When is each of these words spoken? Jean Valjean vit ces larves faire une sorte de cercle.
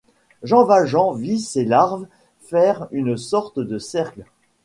Jean 0.41 0.63
Valjean 0.65 1.13
vit 1.13 1.39
ces 1.41 1.63
larves 1.63 2.07
faire 2.39 2.87
une 2.89 3.17
sorte 3.17 3.59
de 3.59 3.77
cercle. 3.77 4.23